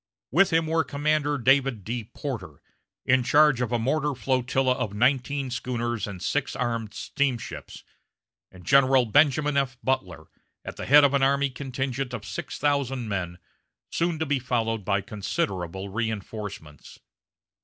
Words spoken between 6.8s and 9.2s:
steamships, and General